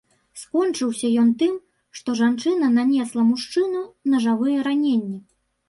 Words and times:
Скончыўся 0.43 1.11
ён 1.23 1.29
тым, 1.41 1.53
што 1.99 2.09
жанчына 2.21 2.71
нанесла 2.79 3.29
мужчыну 3.29 3.85
нажавыя 4.17 4.67
раненні. 4.73 5.25